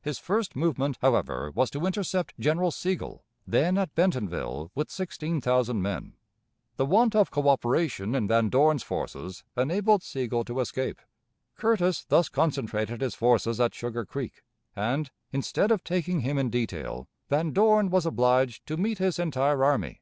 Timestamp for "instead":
15.30-15.70